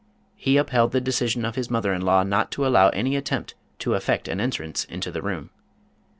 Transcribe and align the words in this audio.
He 0.35 0.57
upheld 0.57 0.93
the 0.93 0.99
decision 0.99 1.45
of 1.45 1.53
his 1.53 1.69
mother 1.69 1.93
in 1.93 2.01
law 2.01 2.23
not 2.23 2.49
to 2.53 2.65
al 2.65 2.71
low 2.71 2.89
any 2.89 3.15
attempt 3.15 3.53
to 3.77 3.93
effect 3.93 4.27
an 4.27 4.41
entrance 4.41 4.83
into 4.85 5.11
the 5.11 5.21
room. 5.21 5.51